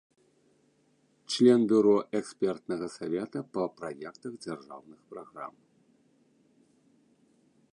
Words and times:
Член 1.33 1.61
бюро 1.71 1.93
экспертнага 2.19 2.87
савета 2.97 3.39
па 3.57 3.63
праектах 3.81 4.33
дзяржаўных 4.47 4.99
праграм. 5.13 5.61